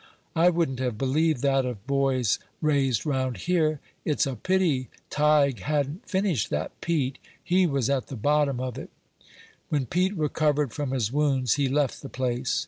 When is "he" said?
7.43-7.67, 11.53-11.67